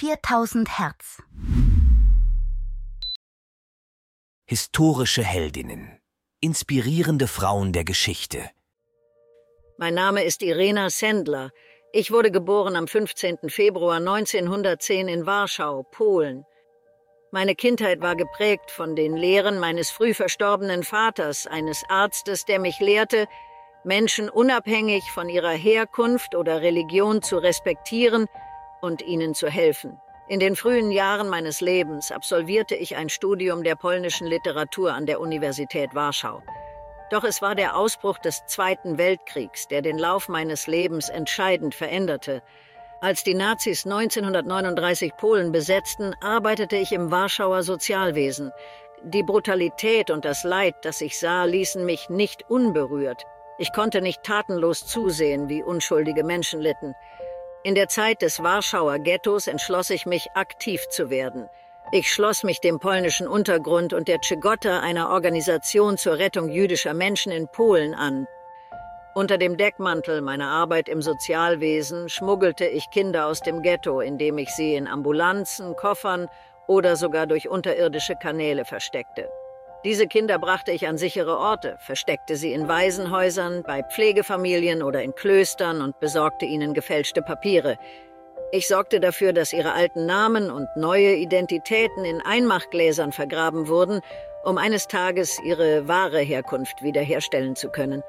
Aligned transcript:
4000 0.00 0.78
Hertz. 0.78 1.20
Historische 4.46 5.24
Heldinnen. 5.24 5.98
Inspirierende 6.40 7.26
Frauen 7.26 7.72
der 7.72 7.82
Geschichte. 7.82 8.48
Mein 9.76 9.94
Name 9.94 10.22
ist 10.22 10.42
Irena 10.42 10.88
Sendler. 10.88 11.50
Ich 11.92 12.12
wurde 12.12 12.30
geboren 12.30 12.76
am 12.76 12.86
15. 12.86 13.48
Februar 13.48 13.96
1910 13.96 15.08
in 15.08 15.26
Warschau, 15.26 15.82
Polen. 15.82 16.44
Meine 17.32 17.56
Kindheit 17.56 18.00
war 18.00 18.14
geprägt 18.14 18.70
von 18.70 18.94
den 18.94 19.16
Lehren 19.16 19.58
meines 19.58 19.90
früh 19.90 20.14
verstorbenen 20.14 20.84
Vaters, 20.84 21.48
eines 21.48 21.82
Arztes, 21.88 22.44
der 22.44 22.60
mich 22.60 22.78
lehrte, 22.78 23.26
Menschen 23.82 24.30
unabhängig 24.30 25.02
von 25.10 25.28
ihrer 25.28 25.50
Herkunft 25.50 26.36
oder 26.36 26.62
Religion 26.62 27.20
zu 27.20 27.38
respektieren 27.38 28.28
und 28.80 29.02
ihnen 29.02 29.34
zu 29.34 29.48
helfen. 29.48 30.00
In 30.28 30.40
den 30.40 30.56
frühen 30.56 30.90
Jahren 30.90 31.28
meines 31.28 31.60
Lebens 31.62 32.12
absolvierte 32.12 32.74
ich 32.74 32.96
ein 32.96 33.08
Studium 33.08 33.64
der 33.64 33.76
polnischen 33.76 34.26
Literatur 34.26 34.92
an 34.92 35.06
der 35.06 35.20
Universität 35.20 35.94
Warschau. 35.94 36.42
Doch 37.10 37.24
es 37.24 37.40
war 37.40 37.54
der 37.54 37.74
Ausbruch 37.76 38.18
des 38.18 38.44
Zweiten 38.46 38.98
Weltkriegs, 38.98 39.68
der 39.68 39.80
den 39.80 39.96
Lauf 39.96 40.28
meines 40.28 40.66
Lebens 40.66 41.08
entscheidend 41.08 41.74
veränderte. 41.74 42.42
Als 43.00 43.24
die 43.24 43.34
Nazis 43.34 43.86
1939 43.86 45.16
Polen 45.16 45.50
besetzten, 45.50 46.14
arbeitete 46.20 46.76
ich 46.76 46.92
im 46.92 47.10
Warschauer 47.10 47.62
Sozialwesen. 47.62 48.52
Die 49.04 49.22
Brutalität 49.22 50.10
und 50.10 50.26
das 50.26 50.44
Leid, 50.44 50.74
das 50.82 51.00
ich 51.00 51.18
sah, 51.18 51.44
ließen 51.44 51.86
mich 51.86 52.10
nicht 52.10 52.50
unberührt. 52.50 53.24
Ich 53.56 53.72
konnte 53.72 54.02
nicht 54.02 54.24
tatenlos 54.24 54.86
zusehen, 54.86 55.48
wie 55.48 55.62
unschuldige 55.62 56.24
Menschen 56.24 56.60
litten. 56.60 56.94
In 57.64 57.74
der 57.74 57.88
Zeit 57.88 58.22
des 58.22 58.40
Warschauer 58.40 59.00
Ghettos 59.00 59.48
entschloss 59.48 59.90
ich 59.90 60.06
mich, 60.06 60.28
aktiv 60.34 60.88
zu 60.90 61.10
werden. 61.10 61.48
Ich 61.90 62.12
schloss 62.12 62.44
mich 62.44 62.60
dem 62.60 62.78
polnischen 62.78 63.26
Untergrund 63.26 63.92
und 63.92 64.06
der 64.06 64.20
Czegota, 64.20 64.78
einer 64.78 65.10
Organisation 65.10 65.98
zur 65.98 66.18
Rettung 66.18 66.50
jüdischer 66.50 66.94
Menschen 66.94 67.32
in 67.32 67.48
Polen, 67.48 67.94
an. 67.94 68.28
Unter 69.14 69.38
dem 69.38 69.56
Deckmantel 69.56 70.20
meiner 70.20 70.48
Arbeit 70.48 70.88
im 70.88 71.02
Sozialwesen 71.02 72.08
schmuggelte 72.08 72.66
ich 72.66 72.90
Kinder 72.90 73.26
aus 73.26 73.40
dem 73.40 73.62
Ghetto, 73.62 74.00
indem 74.00 74.38
ich 74.38 74.50
sie 74.50 74.76
in 74.76 74.86
Ambulanzen, 74.86 75.74
Koffern 75.74 76.28
oder 76.68 76.94
sogar 76.94 77.26
durch 77.26 77.48
unterirdische 77.48 78.14
Kanäle 78.14 78.64
versteckte. 78.64 79.28
Diese 79.84 80.08
Kinder 80.08 80.40
brachte 80.40 80.72
ich 80.72 80.88
an 80.88 80.98
sichere 80.98 81.38
Orte, 81.38 81.76
versteckte 81.78 82.34
sie 82.34 82.52
in 82.52 82.66
Waisenhäusern, 82.66 83.62
bei 83.62 83.84
Pflegefamilien 83.84 84.82
oder 84.82 85.02
in 85.02 85.14
Klöstern 85.14 85.82
und 85.82 86.00
besorgte 86.00 86.46
ihnen 86.46 86.74
gefälschte 86.74 87.22
Papiere. 87.22 87.78
Ich 88.50 88.66
sorgte 88.66 88.98
dafür, 88.98 89.32
dass 89.32 89.52
ihre 89.52 89.74
alten 89.74 90.04
Namen 90.04 90.50
und 90.50 90.66
neue 90.74 91.14
Identitäten 91.14 92.04
in 92.04 92.20
Einmachgläsern 92.20 93.12
vergraben 93.12 93.68
wurden, 93.68 94.00
um 94.42 94.58
eines 94.58 94.88
Tages 94.88 95.38
ihre 95.44 95.86
wahre 95.86 96.20
Herkunft 96.20 96.82
wiederherstellen 96.82 97.54
zu 97.54 97.68
können. 97.68 98.02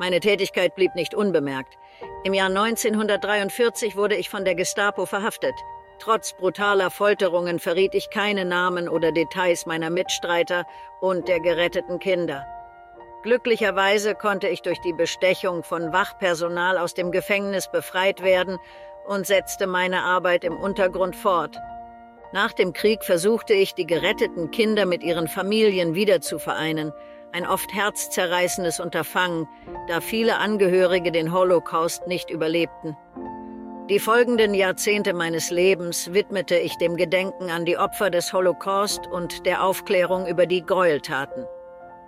Meine 0.00 0.18
Tätigkeit 0.18 0.74
blieb 0.74 0.96
nicht 0.96 1.14
unbemerkt. 1.14 1.78
Im 2.24 2.34
Jahr 2.34 2.48
1943 2.48 3.94
wurde 3.94 4.16
ich 4.16 4.28
von 4.28 4.44
der 4.44 4.56
Gestapo 4.56 5.06
verhaftet. 5.06 5.54
Trotz 6.04 6.34
brutaler 6.34 6.90
Folterungen 6.90 7.58
verriet 7.58 7.94
ich 7.94 8.10
keine 8.10 8.44
Namen 8.44 8.90
oder 8.90 9.10
Details 9.10 9.64
meiner 9.64 9.88
Mitstreiter 9.88 10.66
und 11.00 11.28
der 11.28 11.40
geretteten 11.40 11.98
Kinder. 11.98 12.44
Glücklicherweise 13.22 14.14
konnte 14.14 14.48
ich 14.48 14.60
durch 14.60 14.78
die 14.82 14.92
Bestechung 14.92 15.62
von 15.62 15.94
Wachpersonal 15.94 16.76
aus 16.76 16.92
dem 16.92 17.10
Gefängnis 17.10 17.70
befreit 17.72 18.22
werden 18.22 18.58
und 19.06 19.26
setzte 19.26 19.66
meine 19.66 20.02
Arbeit 20.02 20.44
im 20.44 20.58
Untergrund 20.58 21.16
fort. 21.16 21.56
Nach 22.34 22.52
dem 22.52 22.74
Krieg 22.74 23.02
versuchte 23.02 23.54
ich, 23.54 23.72
die 23.72 23.86
geretteten 23.86 24.50
Kinder 24.50 24.84
mit 24.84 25.02
ihren 25.02 25.26
Familien 25.26 25.94
wieder 25.94 26.20
zu 26.20 26.38
vereinen, 26.38 26.92
ein 27.32 27.46
oft 27.46 27.72
herzzerreißendes 27.72 28.78
Unterfangen, 28.78 29.48
da 29.88 30.02
viele 30.02 30.36
Angehörige 30.36 31.12
den 31.12 31.32
Holocaust 31.32 32.06
nicht 32.06 32.28
überlebten. 32.28 32.94
Die 33.90 33.98
folgenden 33.98 34.54
Jahrzehnte 34.54 35.12
meines 35.12 35.50
Lebens 35.50 36.10
widmete 36.14 36.56
ich 36.56 36.78
dem 36.78 36.96
Gedenken 36.96 37.50
an 37.50 37.66
die 37.66 37.76
Opfer 37.76 38.08
des 38.08 38.32
Holocaust 38.32 39.06
und 39.08 39.44
der 39.44 39.62
Aufklärung 39.62 40.26
über 40.26 40.46
die 40.46 40.64
Gräueltaten. 40.64 41.44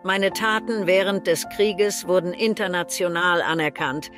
Meine 0.03 0.31
Taten 0.31 0.87
während 0.87 1.27
des 1.27 1.47
Krieges 1.51 2.09
wurden 2.09 2.33
international 2.33 3.43
anerkannt. 3.43 4.11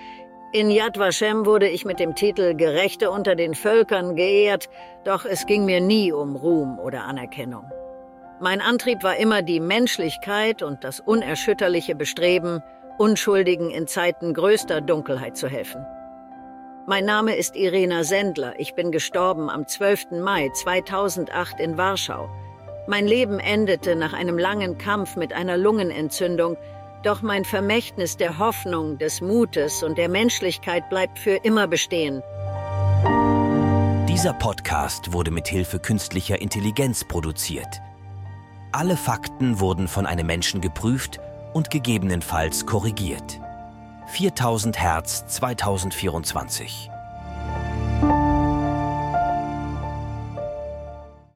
In 0.52 0.70
Yad 0.70 1.00
Vashem 1.00 1.46
wurde 1.46 1.68
ich 1.68 1.84
mit 1.84 1.98
dem 1.98 2.14
Titel 2.14 2.54
Gerechte 2.54 3.10
unter 3.10 3.34
den 3.34 3.56
Völkern 3.56 4.14
geehrt, 4.14 4.68
doch 5.04 5.24
es 5.24 5.44
ging 5.44 5.64
mir 5.64 5.80
nie 5.80 6.12
um 6.12 6.36
Ruhm 6.36 6.78
oder 6.78 7.06
Anerkennung. 7.06 7.64
Mein 8.38 8.60
Antrieb 8.60 9.02
war 9.02 9.16
immer 9.16 9.42
die 9.42 9.58
Menschlichkeit 9.58 10.62
und 10.62 10.84
das 10.84 11.00
unerschütterliche 11.00 11.96
Bestreben, 11.96 12.62
Unschuldigen 12.98 13.70
in 13.70 13.88
Zeiten 13.88 14.32
größter 14.32 14.80
Dunkelheit 14.80 15.36
zu 15.36 15.48
helfen. 15.48 15.84
Mein 16.88 17.04
Name 17.04 17.36
ist 17.36 17.54
Irena 17.54 18.02
Sendler. 18.02 18.58
Ich 18.58 18.74
bin 18.74 18.90
gestorben 18.90 19.50
am 19.50 19.68
12. 19.68 20.22
Mai 20.22 20.48
2008 20.48 21.60
in 21.60 21.76
Warschau. 21.76 22.30
Mein 22.86 23.06
Leben 23.06 23.40
endete 23.40 23.94
nach 23.94 24.14
einem 24.14 24.38
langen 24.38 24.78
Kampf 24.78 25.14
mit 25.14 25.34
einer 25.34 25.58
Lungenentzündung, 25.58 26.56
doch 27.02 27.20
mein 27.20 27.44
Vermächtnis 27.44 28.16
der 28.16 28.38
Hoffnung, 28.38 28.96
des 28.96 29.20
Mutes 29.20 29.82
und 29.82 29.98
der 29.98 30.08
Menschlichkeit 30.08 30.88
bleibt 30.88 31.18
für 31.18 31.34
immer 31.42 31.66
bestehen. 31.66 32.22
Dieser 34.08 34.32
Podcast 34.32 35.12
wurde 35.12 35.30
mit 35.30 35.46
Hilfe 35.46 35.80
künstlicher 35.80 36.40
Intelligenz 36.40 37.04
produziert. 37.04 37.82
Alle 38.72 38.96
Fakten 38.96 39.60
wurden 39.60 39.88
von 39.88 40.06
einem 40.06 40.26
Menschen 40.26 40.62
geprüft 40.62 41.20
und 41.52 41.68
gegebenenfalls 41.68 42.64
korrigiert. 42.64 43.40
4000 44.08 44.72
Hertz 44.72 45.24
2024. 45.28 46.97